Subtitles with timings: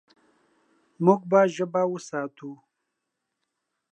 [1.05, 2.51] موږ به ژبه وساتو.